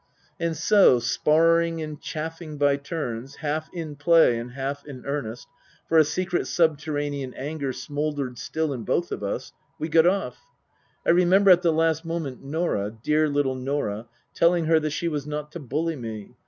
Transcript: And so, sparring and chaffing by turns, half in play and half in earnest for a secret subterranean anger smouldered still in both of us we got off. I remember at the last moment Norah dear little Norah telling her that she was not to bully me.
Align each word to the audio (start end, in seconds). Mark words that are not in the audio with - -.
And 0.39 0.57
so, 0.57 0.97
sparring 0.97 1.79
and 1.79 2.01
chaffing 2.01 2.57
by 2.57 2.75
turns, 2.77 3.35
half 3.35 3.69
in 3.71 3.95
play 3.95 4.39
and 4.39 4.53
half 4.53 4.83
in 4.83 5.05
earnest 5.05 5.47
for 5.87 5.99
a 5.99 6.03
secret 6.03 6.47
subterranean 6.47 7.35
anger 7.35 7.71
smouldered 7.71 8.39
still 8.39 8.73
in 8.73 8.81
both 8.83 9.11
of 9.11 9.21
us 9.21 9.51
we 9.77 9.89
got 9.89 10.07
off. 10.07 10.39
I 11.05 11.11
remember 11.11 11.51
at 11.51 11.61
the 11.61 11.71
last 11.71 12.03
moment 12.03 12.43
Norah 12.43 12.89
dear 12.89 13.29
little 13.29 13.53
Norah 13.53 14.07
telling 14.33 14.65
her 14.65 14.79
that 14.79 14.89
she 14.89 15.07
was 15.07 15.27
not 15.27 15.51
to 15.51 15.59
bully 15.59 15.95
me. 15.95 16.33